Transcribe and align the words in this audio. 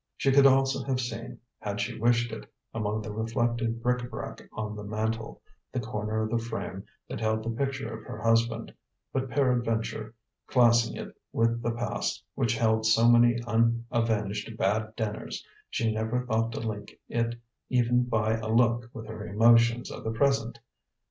She 0.17 0.31
could 0.31 0.47
also 0.47 0.83
have 0.85 0.99
seen, 0.99 1.37
had 1.59 1.79
she 1.79 1.95
wished 1.99 2.31
it, 2.31 2.51
among 2.73 3.03
the 3.03 3.11
reflected 3.13 3.83
bric 3.83 4.01
a 4.01 4.07
brac 4.07 4.49
of 4.51 4.75
the 4.75 4.83
mantel, 4.83 5.43
the 5.71 5.79
corner 5.79 6.23
of 6.23 6.31
the 6.31 6.39
frame 6.39 6.85
that 7.07 7.19
held 7.19 7.43
the 7.43 7.51
picture 7.51 7.93
of 7.93 8.03
her 8.05 8.19
husband, 8.19 8.73
but 9.13 9.29
peradventure, 9.29 10.15
classing 10.47 10.95
it 10.95 11.15
with 11.31 11.61
the 11.61 11.69
past 11.69 12.23
which 12.33 12.55
held 12.57 12.87
so 12.87 13.07
many 13.07 13.37
unavenged 13.45 14.57
bad 14.57 14.91
dinners, 14.95 15.45
she 15.69 15.91
never 15.93 16.25
thought 16.25 16.51
to 16.53 16.61
link 16.61 16.99
it 17.07 17.35
even 17.69 18.05
by 18.05 18.37
a 18.39 18.47
look 18.47 18.89
with 18.93 19.05
her 19.05 19.27
emotions 19.27 19.91
of 19.91 20.03
the 20.03 20.09
present. 20.09 20.57